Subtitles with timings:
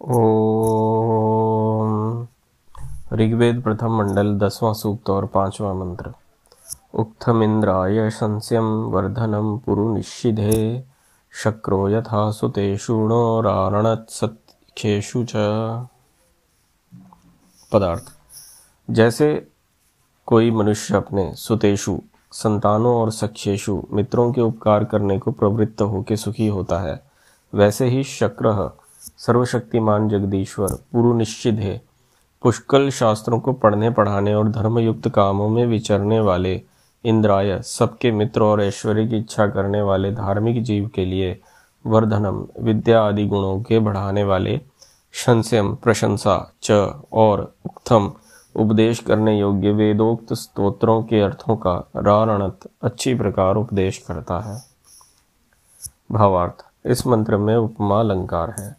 [0.00, 1.86] ओम।
[3.12, 6.12] ऋग्वेद प्रथम मंडल, दसवां सूक्त और पांचवा मंत्र।
[6.94, 10.84] उक्थमिंद्राय संस्यम वर्धनम पुरु निशिधे
[11.44, 13.08] शक्रो यथा सुतेषु
[14.10, 15.32] सत्खेषु च।
[17.72, 18.02] पदार्थ।
[18.90, 19.48] जैसे
[20.26, 22.00] कोई मनुष्य अपने सुतेषु,
[22.32, 27.02] संतानों और सख्येशु मित्रों के उपकार करने को प्रवृत्त होकर सुखी होता है,
[27.54, 28.46] वैसे ही शक्र
[29.18, 31.82] सर्वशक्तिमान जगदीश्वर पूर्व निश्चित है।
[32.42, 36.62] पुष्कल शास्त्रों को पढ़ने, पढ़ाने और धर्मयुक्त कामों में विचरने वाले
[37.04, 41.40] इंद्राय, सबके मित्र और ऐश्वर्य की इच्छा करने वाले धार्मिक जीव के लिए
[41.86, 44.60] वर्धनम, विद्या आदि गुणों के बढ़ाने वाले
[45.12, 46.70] संस्यम प्रशंसा च
[47.12, 48.12] और उत्थम
[48.56, 54.62] उपदेश करने योग्य वेदोक्त स्तोत्रों के अर्थों का रारणत अच्छी प्रकार उपदेश करता है।
[56.12, 58.76] भावार्थ, इस मंत्र में उपमा अलंकार है।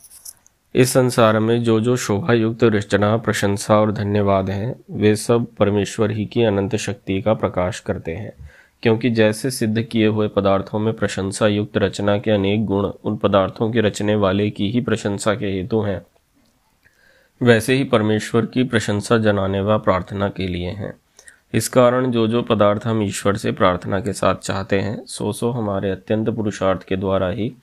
[0.77, 6.12] इस संसार में जो जो शोभा युक्त रचना प्रशंसा और धन्यवाद हैं, वे सब परमेश्वर
[6.12, 8.34] ही की अनंत शक्ति का प्रकाश करते हैं।
[8.84, 13.71] क्योंकि जैसे सिद्ध किए हुए पदार्थों में प्रशंसा युक्त रचना के अनेक गुण, उन पदार्थों
[13.71, 16.02] के रचने वाले की ही प्रशंसा के हेतु हैं।
[17.41, 20.93] वैसे ही परमेश्वर की प्रशंसा जनाने व प्रार्थना के लिए हैं।
[21.54, 25.52] इस कारण जो जो पदार्थ हम ईश्वर से प्रार्थना के साथ चाहते हैं सो सो
[25.52, 27.54] हमारे अत्यंत पुरुषार्थ के द्वारा ही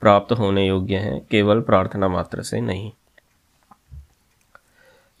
[0.00, 2.92] प्राप्त होने योग्य हैं, केवल प्रार्थना मात्र से नहीं।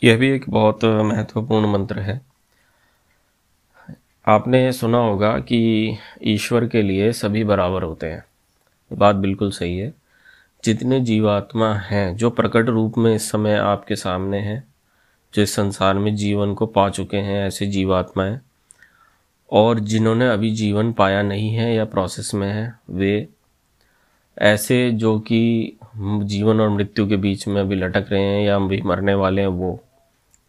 [0.04, 2.20] यह भी एक बहुत महत्वपूर्ण मंत्र है।
[4.26, 8.24] आपने सुना होगा कि ईश्वर के लिए सभी बराबर होते हैं।
[8.92, 9.94] बात बिल्कुल सही है।
[10.64, 14.74] जितने जीवात्मा हैं, जो प्रकट रूप में इस समय आपके सामने हैं,
[15.34, 18.40] जो इस संसार में जीवन को पा चुके हैं, ऐसे जीवात्माएँ
[19.52, 23.28] और जिन्होंने अभी जीवन पाया नहीं है या प्रोसेस में है, वे
[24.40, 25.72] ऐसे जो कि
[26.22, 29.48] जीवन और मृत्यु के बीच में अभी लटक रहे हैं या अभी मरने वाले हैं,
[29.48, 29.84] वो।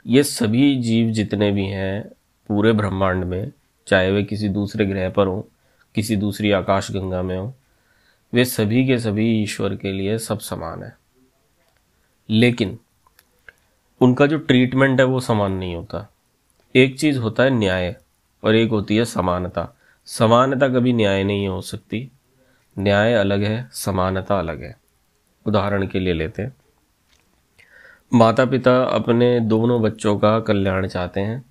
[0.07, 2.09] ये सभी जीव जितने भी हैं,
[2.47, 3.51] पूरे ब्रह्मांड में,
[3.87, 5.41] चाहे वे किसी दूसरे ग्रह पर हों,
[5.95, 7.53] किसी दूसरी आकाश गंगा में हो,
[8.33, 10.97] वे सभी के सभी ईश्वर के लिए सब समान है।
[12.29, 12.79] लेकिन
[14.01, 16.13] उनका जो ट्रीटमेंट है वो समान नहीं होता।
[16.75, 17.95] एक चीज़ होता है न्याय
[18.43, 22.11] और एक होती है समानता। समानता कभी न्याय नहीं हो सकती।
[22.79, 24.77] न्याय अलग है, समानता अलग है।
[25.45, 26.55] उदाहरण के लिए लेते हैं।
[28.13, 31.45] माता पिता अपने दोनों बच्चों का कल्याण चाहते हैं,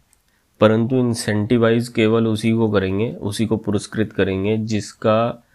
[0.60, 5.47] परंतु इंसेंटिवाइज केवल उसी को करेंगे, उसी को पुरस्कृत करेंगे जिसका,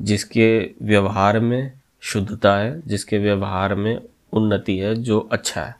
[0.00, 4.00] जिसके व्यवहार में शुद्धता है, जिसके व्यवहार में
[4.32, 5.74] उन्नति है, जो अच्छा है।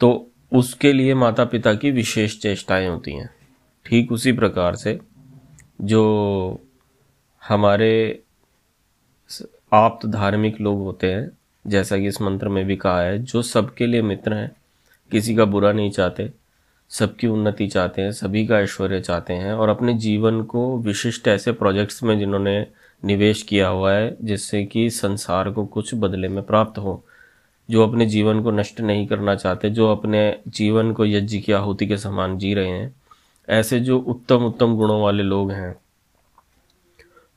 [0.00, 3.30] तो उसके लिए माता पिता की विशेष चेष्टाएँ होती हैं।
[3.86, 5.00] ठीक उसी प्रकार से
[5.80, 6.02] जो
[7.48, 8.22] हमारे
[9.72, 11.30] आप्त धार्मिक लोग होते हैं,
[11.66, 14.52] जैसा कि इस मंत्र में भी कहा है, जो सबके लिए मित्र हैं,
[15.10, 16.30] किसी का बुरा नहीं चाहते,
[16.88, 21.52] सबकी उन्नति चाहते हैं, सभी का ऐश्वर्य चाहते हैं, और अपने जीवन को विशिष्ट ऐसे
[21.52, 22.66] प्रोजेक्ट्स में जिन्होंने
[23.04, 27.04] निवेश किया हुआ है, जिससे कि संसार को कुछ बदले में प्राप्त हो।
[27.70, 31.86] जो अपने जीवन को नष्ट नहीं करना चाहते, जो अपने जीवन को यज्ञ की आहुति
[31.86, 32.94] के समान जी रहे हैं,
[33.48, 35.81] ऐसे जो उत्तम उत्तम गुणों वाले लोग हैं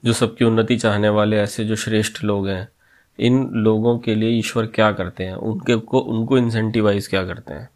[0.06, 2.68] जो सबकी उन्नति चाहने वाले ऐसे जो श्रेष्ठ लोग हैं,
[3.20, 5.34] इन लोगों के लिए ईश्वर क्या करते हैं?
[5.34, 7.70] उनके को, उनको इंसेंटिवाइज क्या करते हैं?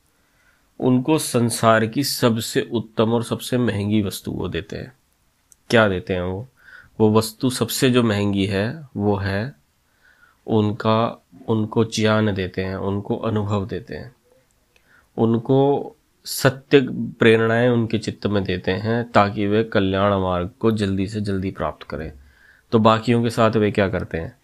[0.80, 4.94] उनको संसार की सबसे उत्तम और सबसे महँगी वस्तु वो देते हैं।
[5.70, 6.48] क्या देते हैं वो?
[7.00, 9.56] वो वस्तु सबसे जो महँगी है, वो है
[10.48, 14.16] उनका, उनको ज्ञान देते हैं, उनको अनुभव देते हैं।
[15.18, 15.96] उनको
[16.26, 21.52] सत्य प्रेरणाएँ उनके चित्त में देते हैं ताकि वे कल्याण मार्ग को जल्दी से जल्दी
[21.52, 22.12] प्राप्त करें।
[22.72, 24.38] तो बाकियों के साथ वे क्या करते हैं?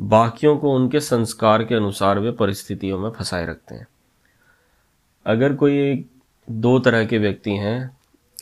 [0.00, 3.86] बाकियों को उनके संस्कार के अनुसार वे परिस्थितियों में फंसाए रखते हैं।
[5.26, 6.04] अगर कोई
[6.50, 7.96] दो तरह के व्यक्ति हैं,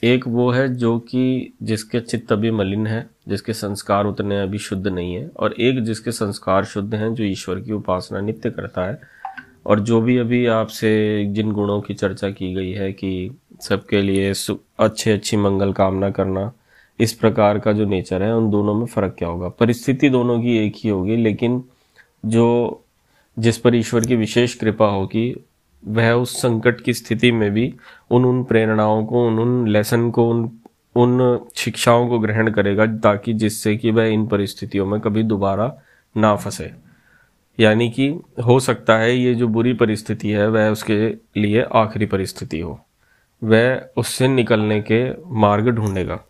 [0.05, 4.87] एक वो है जो कि जिसके चित्त अभी मलिन है, जिसके संस्कार उतने अभी शुद्ध
[4.87, 9.01] नहीं है, और एक जिसके संस्कार शुद्ध हैं जो ईश्वर की उपासना नित्य करता है,
[9.67, 14.33] और जो भी अभी आपसे जिन गुणों की चर्चा की गई है कि सबके लिए
[14.79, 16.53] अच्छे अच्छी मंगल कामना करना
[17.01, 19.49] इस प्रकार का जो नेचर है, उन दोनों में फ़र्क क्या होगा?
[19.49, 21.65] परिस्थिति दोनों की एक ही होगी, लेकिन
[22.27, 22.83] जो
[23.39, 25.45] जिस पर ईश्वर की विशेष कृपा होगी,
[25.87, 27.75] वह उस संकट की स्थिति में भी
[28.11, 30.59] उन उन प्रेरणाओं को, उन उन लेसन को, उन
[30.97, 35.79] उन शिक्षाओं को ग्रहण करेगा, ताकि जिससे कि वह इन परिस्थितियों में कभी दोबारा
[36.17, 36.71] ना फंसे।
[37.61, 38.09] यानी कि
[38.47, 41.09] हो सकता है ये जो बुरी परिस्थिति है, वह उसके
[41.41, 42.81] लिए आखिरी परिस्थिति हो।
[43.45, 46.21] वह उससे निकलने के मार्ग ढूंढेगा।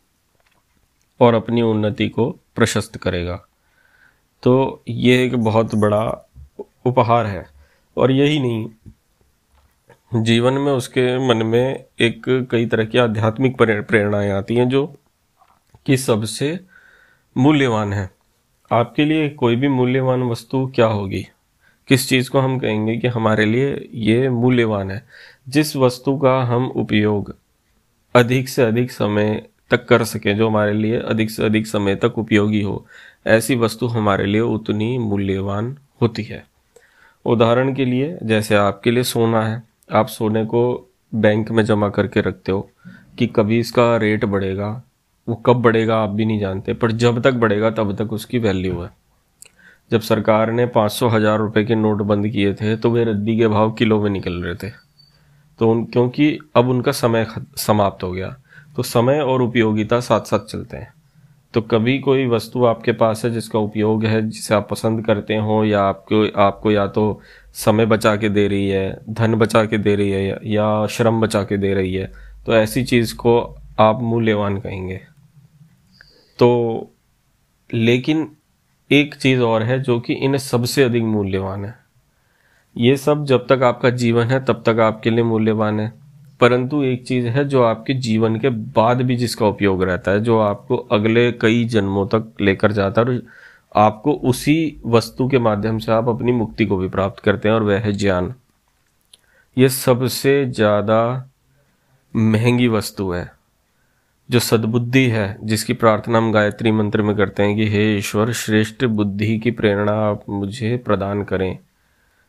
[1.21, 3.45] और अपनी उन्नति को प्रशस्त करेगा।
[4.43, 6.31] तो ये एक बहुत बड़ा
[6.87, 7.47] उपहार है।
[7.97, 8.71] और यही नहीं,
[10.23, 14.95] जीवन में उसके मन में एक कई तरह की आध्यात्मिक प्रेरणाएँ आती हैं जो
[15.87, 16.61] कि सबसे
[17.37, 18.11] मूल्यवान है।
[18.73, 21.27] आपके लिए कोई भी मूल्यवान वस्तु क्या होगी?
[21.89, 25.07] किस चीज़ को हम कहेंगे कि हमारे लिए ये मूल्यवान है?
[25.49, 27.37] जिस वस्तु का हम उपयोग
[28.15, 32.19] अधिक से अधिक समय तक कर सकें जो हमारे लिए अधिक से अधिक समय तक
[32.19, 32.85] उपयोगी हो।
[33.27, 36.45] ऐसी वस्तु हमारे लिए उतनी मूल्यवान होती है।
[37.25, 42.21] उदाहरण के लिए, जैसे आपके लिए सोना है, आप सोने को बैंक में जमा करके
[42.21, 42.69] रखते हो
[43.19, 44.71] कि कभी इसका रेट बढ़ेगा,
[45.29, 48.81] वो कब बढ़ेगा आप भी नहीं जानते, पर जब तक बढ़ेगा तब तक उसकी वैल्यू
[48.81, 48.91] है।
[49.91, 53.37] जब सरकार ने पाँच सौ हज़ार रुपये के नोट बंद किए थे तो वे रद्दी
[53.39, 54.73] के भाव किलो में निकल रहे थे।
[55.59, 57.27] तो उन, क्योंकि अब उनका समय
[57.57, 58.37] समाप्त हो गया।
[58.79, 60.93] तो समय और उपयोगिता साथ साथ चलते हैं।
[61.55, 65.65] तो कभी कोई वस्तु आपके पास है जिसका उपयोग है, जिसे आप पसंद करते हो
[65.65, 67.21] या आपको आपको या तो
[67.55, 71.43] समय बचा के दे रही है, धन बचा के दे रही है या श्रम बचा
[71.43, 72.13] के दे रही है
[72.47, 73.39] तो ऐसी चीज़ को
[73.81, 75.01] आप मूल्यवान कहेंगे।
[76.39, 76.91] तो
[77.71, 78.29] लेकिन
[78.91, 81.75] एक चीज़ और है जो कि इन सबसे अधिक मूल्यवान है।
[82.77, 86.08] ये सब जब तक आपका जीवन है, तब तक आपके लिए मूल्यवान है।
[86.41, 90.39] परंतु एक चीज़ है जो आपके जीवन के बाद भी जिसका उपयोग रहता है, जो
[90.39, 93.23] आपको अगले कई जन्मों तक लेकर जाता है और
[93.77, 97.63] आपको उसी वस्तु के माध्यम से आप अपनी मुक्ति को भी प्राप्त करते हैं और
[97.63, 98.35] वह है ज्ञान।
[99.57, 101.31] ये सबसे ज़्यादा
[102.15, 103.31] महँगी वस्तु है,
[104.29, 108.85] जो सद्बुद्धि है, जिसकी प्रार्थना हम गायत्री मंत्र में करते हैं कि हे ईश्वर, श्रेष्ठ
[108.85, 111.59] बुद्धि की प्रेरणा आप मुझे प्रदान करें।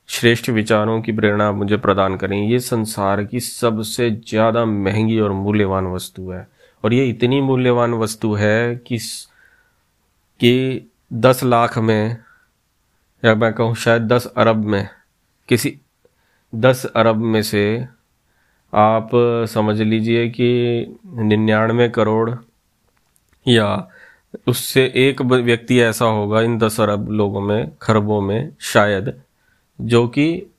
[0.10, 5.88] श्रेष्ठ विचारों की प्रेरणा मुझे प्रदान करें। ये संसार की सबसे ज़्यादा महँगी और मूल्यवान
[5.88, 6.48] वस्तु है।
[6.84, 8.98] और ये इतनी मूल्यवान वस्तु है कि
[10.40, 12.18] कि दस लाख में,
[13.24, 14.88] या मैं कहूँ शायद दस अरब में,
[15.50, 15.78] किसी
[16.54, 17.64] दस अरब में से
[18.74, 19.10] आप
[19.50, 22.30] समझ लीजिए कि निन्यानवे करोड़
[23.46, 23.88] या
[24.48, 29.14] उससे एक व्यक्ति ऐसा होगा इन दस अरब लोगों में, खरबों में शायद
[29.82, 30.52] जो कि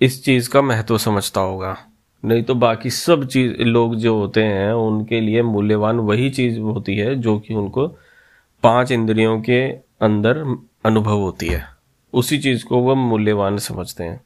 [0.00, 1.76] इस चीज़ का महत्व समझता होगा।
[2.24, 6.96] नहीं तो बाकी सब चीज़, लोग जो होते हैं, उनके लिए मूल्यवान वही चीज़ होती
[6.96, 7.88] है जो कि उनको
[8.62, 9.68] पाँच इंद्रियों के
[10.00, 11.64] अंदर अनुभव होती है।
[12.12, 14.20] उसी चीज़ को वह मूल्यवान समझते हैं।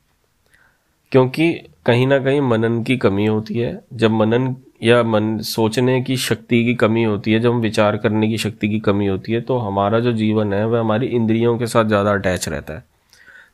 [1.13, 1.53] क्योंकि
[1.87, 6.65] कहीं ना कहीं मनन की कमी होती है। जब मनन या मन, सोचने की शक्ति
[6.65, 9.59] की कमी होती है, जब हम विचार करने की शक्ति की कमी होती है तो
[9.59, 12.98] हमारा जो जीवन है, वह हमारी इंद्रियों के साथ ज़्यादा अटैच रहता है।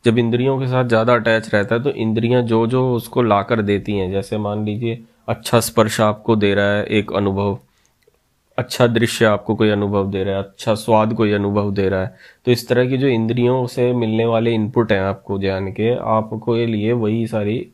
[0.04, 3.62] जब इंद्रियों के साथ ज़्यादा अटैच रहता है तो इंद्रियाँ जो जो उसको ला कर
[3.62, 4.98] देती हैं। जैसे मान लीजिए
[5.28, 7.58] अच्छा स्पर्श आपको दे रहा है, एक अनुभव।
[8.58, 12.14] अच्छा दृश्य आपको कोई अनुभव दे रहा है अच्छा स्वाद कोई अनुभव दे रहा है।
[12.46, 16.54] तो इस तरह की जो इंद्रियों से मिलने वाले इनपुट हैं आपको जान के, आपको
[16.56, 17.66] लिए वही सारी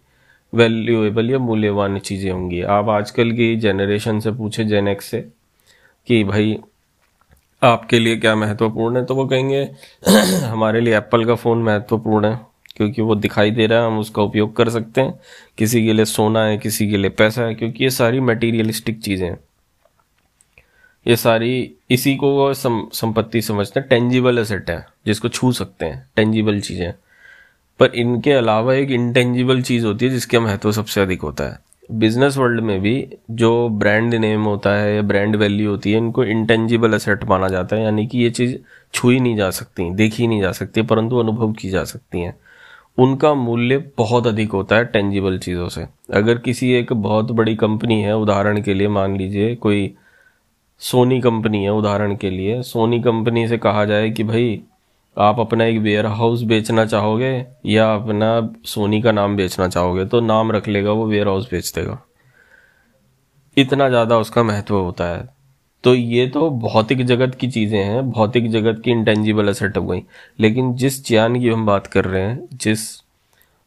[0.53, 5.21] वैल्यूएबल या मूल्यवान चीज़ें होंगी। आप आजकल की जनरेशन से पूछे जेनेक्स से
[6.09, 6.59] कि भाई
[7.63, 9.05] आपके लिए क्या महत्वपूर्ण है?
[9.05, 9.63] तो वो कहेंगे
[10.47, 12.41] हमारे लिए एप्पल का फ़ोन महत्वपूर्ण है
[12.77, 15.19] क्योंकि वो दिखाई दे रहा है हम उसका उपयोग कर सकते हैं।
[15.59, 19.29] किसी के लिए सोना है किसी के लिए पैसा है क्योंकि ये सारी मटेरियलिस्टिक चीज़ें
[19.29, 19.39] हैं।
[21.07, 25.87] ये सारी इसी को वो सम, संपत्ति समझते हैं टेंजिबल एसेट है जिसको छू सकते
[25.87, 26.93] हैं टेंजिबल चीज़ें।
[27.81, 31.59] पर इनके अलावा एक इंटेंजिबल चीज़ होती है जिसका महत्व सबसे अधिक होता है।
[31.91, 36.25] बिज़नेस वर्ल्ड में भी जो ब्रांड नेम होता है या ब्रांड वैल्यू होती है, इनको
[36.25, 38.57] इंटेंजिबल असेट माना जाता है, यानी कि ये चीज़
[38.95, 42.37] छुई नहीं जा सकती, देखी नहीं जा सकती, परंतु अनुभव की जा सकती हैं।
[42.99, 48.03] उनका मूल्य बहुत अधिक होता है टेंजिबल चीज़ों से। अगर किसी एक बहुत बड़ी कंपनी
[48.03, 49.95] है, उदाहरण के लिए मान लीजिए, कोई
[50.79, 54.63] सोनी कंपनी है, उदाहरण के लिए सोनी कंपनी से कहा जाए कि भाई
[55.21, 57.33] आप अपना एक वेयर हाउस बेचना चाहोगे
[57.67, 58.31] या अपना
[58.67, 61.99] सोनी का नाम बेचना चाहोगे तो नाम रख लेगा, वो वेयर हाउस बेच देगा।
[63.57, 65.29] इतना ज़्यादा उसका महत्व होता है।
[65.85, 70.03] तो ये तो भौतिक जगत की चीज़ें हैं, भौतिक जगत की इंटेंजिबल असेट हो गई।
[70.41, 72.89] लेकिन जिस ज्ञान की हम बात कर रहे हैं, जिस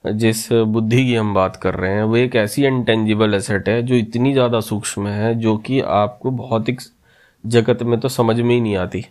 [0.06, 3.96] जिस बुद्धि की हम बात कर रहे हैं, वो एक ऐसी इंटेंजिबल एसेट है जो
[3.96, 6.82] इतनी ज़्यादा सूक्ष्म है, जो कि आपको भौतिक
[7.44, 9.06] जगत में तो समझ में ही नहीं आती।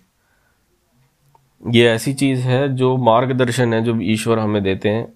[1.62, 5.06] ये ऐसी चीज़ है जो मार्गदर्शन है, जो ईश्वर हमें देते हैं।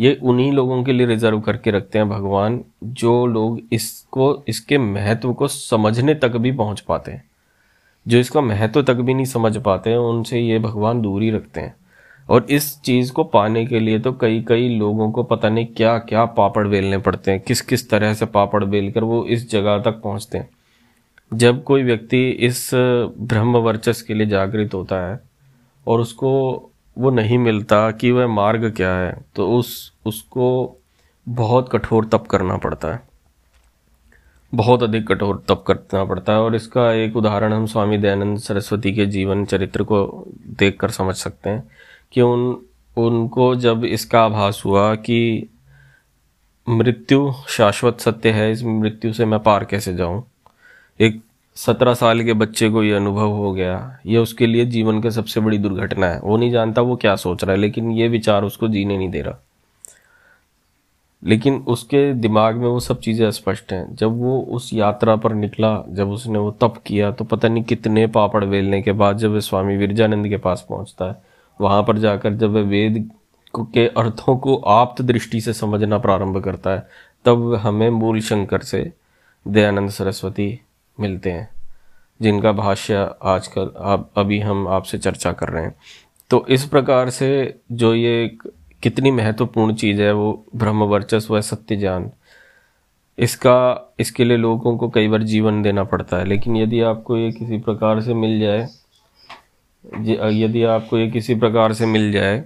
[0.00, 5.32] ये उन्हीं लोगों के लिए रिज़र्व करके रखते हैं भगवान, जो लोग इसको, इसके महत्व
[5.32, 7.24] को समझने तक भी पहुँच पाते हैं।
[8.06, 11.60] जो इसका महत्व तक भी नहीं समझ पाते हैं, उनसे ये भगवान दूर ही रखते
[11.60, 11.74] हैं।
[12.28, 15.98] और इस चीज़ को पाने के लिए तो कई कई लोगों को पता नहीं क्या
[15.98, 19.78] क्या पापड़ बेलने पड़ते हैं किस किस तरह से पापड़ बेल कर वो इस जगह
[19.78, 20.48] तक पहुँचते हैं।
[21.32, 25.20] जब कोई व्यक्ति इस ब्रह्म वर्चस्व के लिए जागृत होता है
[25.86, 26.30] और उसको
[26.98, 30.76] वो नहीं मिलता कि वह मार्ग क्या है तो उस, उसको
[31.26, 33.00] बहुत कठोर तप करना पड़ता है।
[34.52, 38.92] बहुत अधिक कठोर तप करना पड़ता है और इसका एक उदाहरण हम स्वामी दयानंद सरस्वती
[38.92, 40.24] के जीवन चरित्र को
[40.58, 41.70] देखकर समझ सकते हैं
[42.12, 42.62] कि उन,
[42.96, 45.48] उनको जब इसका आभास हुआ कि
[46.68, 50.24] मृत्यु शाश्वत सत्य है, इस मृत्यु से मैं पार कैसे जाऊँ,
[51.00, 51.20] एक
[51.56, 55.40] सत्रह साल के बच्चे को ये अनुभव हो गया। ये उसके लिए जीवन की सबसे
[55.40, 58.68] बड़ी दुर्घटना है। वो नहीं जानता वो क्या सोच रहा है, लेकिन ये विचार उसको
[58.68, 59.38] जीने नहीं दे रहा।
[61.22, 65.84] लेकिन उसके दिमाग में वो सब चीज़ें स्पष्ट हैं। जब वो उस यात्रा पर निकला,
[65.88, 69.40] जब उसने वो तप किया तो पता नहीं कितने पापड़ वेलने के बाद जब वह
[69.40, 71.16] स्वामी विरजानंद के पास पहुँचता है,
[71.60, 73.08] वहाँ पर जाकर जब वह वेद
[73.54, 76.86] के अर्थों को आप्त दृष्टि से समझना प्रारंभ करता है,
[77.24, 78.90] तब हमें मूल शंकर से
[79.46, 80.60] दयानंद सरस्वती
[81.00, 81.48] मिलते हैं,
[82.20, 85.74] जिनका भाष्य आजकल अब अभी हम आपसे चर्चा कर रहे हैं।
[86.30, 88.38] तो इस प्रकार से जो ये
[88.82, 92.10] कितनी महत्वपूर्ण चीज़ है, वो ब्रह्म वर्चस्व है, सत्य ज्ञान।
[93.18, 97.30] इसका, इसके लिए लोगों को कई बार जीवन देना पड़ता है, लेकिन यदि आपको ये
[97.32, 98.68] किसी प्रकार से मिल जाए
[99.84, 102.44] यदि आपको ये किसी प्रकार से मिल जाए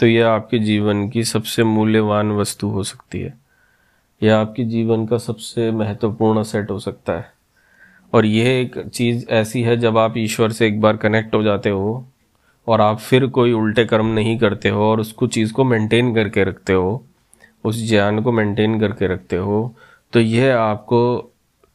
[0.00, 3.32] तो यह आपके जीवन की सबसे मूल्यवान वस्तु हो सकती है।
[4.22, 7.39] यह आपके जीवन का सबसे महत्वपूर्ण सेट हो सकता है।
[8.12, 11.70] और यह एक चीज़ ऐसी है, जब आप ईश्वर से एक बार कनेक्ट हो जाते
[11.70, 12.04] हो
[12.66, 16.44] और आप फिर कोई उल्टे कर्म नहीं करते हो और उसको चीज़ को मेंटेन करके
[16.44, 17.02] रखते हो,
[17.64, 19.74] उस ज्ञान को मेंटेन करके रखते हो
[20.12, 21.26] तो यह आपको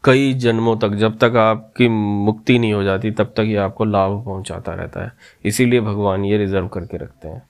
[0.04, 4.12] कई जन्मों तक, जब तक आपकी मुक्ति नहीं हो जाती, तब तक ये आपको लाभ
[4.25, 5.12] पहुंचाता रहता है।
[5.46, 7.42] इसीलिए भगवान ये रिज़र्व करके रखते हैं।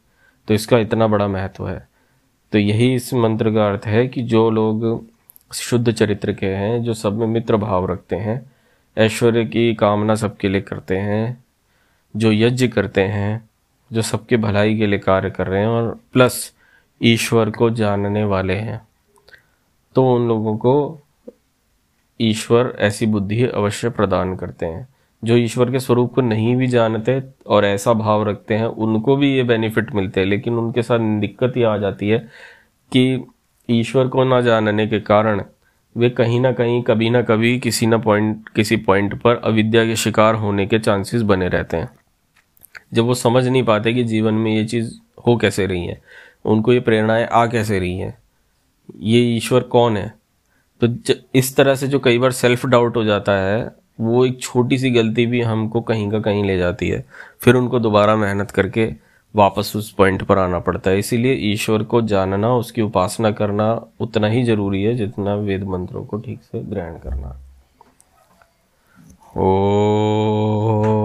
[0.48, 1.88] तो इसका इतना बड़ा महत्व है।
[2.54, 5.06] तो यही इस मंत्र का अर्थ है कि जो लोग
[5.54, 8.40] शुद्ध चरित्र के हैं, जो सब में मित्र भाव रखते हैं
[8.98, 11.44] ऐश्वर्य की कामना सबके लिए करते हैं,
[12.16, 13.50] जो यज्ञ करते हैं,
[13.94, 16.54] जो सबके भलाई के लिए कार्य कर रहे हैं और प्लस
[17.04, 18.88] ईश्वर को जानने वाले हैं।
[19.96, 21.02] तो उन लोगों को
[22.22, 24.88] ईश्वर ऐसी बुद्धि अवश्य प्रदान करते हैं।
[25.24, 29.36] जो ईश्वर के स्वरूप को नहीं भी जानते और ऐसा भाव रखते हैं, उनको भी
[29.36, 32.20] ये बेनिफिट मिलते हैं। लेकिन उनके साथ दिक्कत ये आ जाती है
[32.92, 33.28] कि
[33.70, 35.44] ईश्वर को ना जानने के कारण
[35.96, 39.96] वे कहीं ना कहीं, कभी ना कभी किसी ना पॉइंट किसी पॉइंट पर अविद्या के
[39.96, 41.90] शिकार होने के चांसेस बने रहते हैं।
[42.94, 44.94] जब वो समझ नहीं पाते कि जीवन में ये चीज़
[45.28, 46.02] हो कैसे रही है,
[46.46, 48.18] उनको ये प्रेरणाएँ आ कैसे रही हैं,
[49.00, 50.14] ये ईश्वर कौन है?
[50.82, 54.78] तो इस तरह से जो कई बार सेल्फ डाउट हो जाता है, वो एक छोटी
[54.78, 57.04] सी गलती भी हमको कहीं का कहीं ले जाती है।
[57.40, 58.86] फिर उनको दोबारा मेहनत करके
[59.36, 64.28] वापस उस पॉइंट पर आना पड़ता है। इसीलिए ईश्वर को जानना, उसकी उपासना करना उतना
[64.28, 67.40] ही ज़रूरी है जितना वेद मंत्रों को ठीक से ग्रहण करना।
[69.38, 71.05] ओ